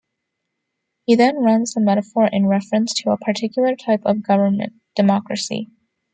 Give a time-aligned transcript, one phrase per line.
[1.05, 5.69] He then runs the metaphor in reference to a particular type of government: democracy.